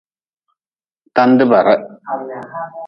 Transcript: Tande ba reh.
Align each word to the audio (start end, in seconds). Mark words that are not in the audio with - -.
Tande 1.15 1.43
ba 1.51 1.59
reh. 1.65 1.81